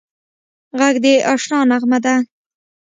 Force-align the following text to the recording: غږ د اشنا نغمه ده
غږ 0.79 0.95
د 1.03 1.05
اشنا 1.31 1.59
نغمه 1.69 1.99
ده 2.05 2.15